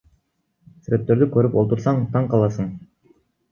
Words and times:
Сүрөттөрдү 0.87 1.27
көрүп 1.37 1.59
олтурсаң 1.63 2.03
таң 2.17 2.29
каласың. 2.35 2.75